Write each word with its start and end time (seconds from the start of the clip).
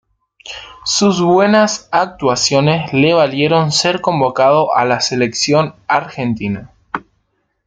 Sus 0.83 1.21
buenas 1.21 1.87
actuaciones 1.91 2.91
le 2.91 3.13
valieron 3.13 3.71
ser 3.71 4.01
convocado 4.01 4.75
a 4.75 4.83
la 4.83 4.99
Selección 4.99 5.75
Argentina. 5.87 6.73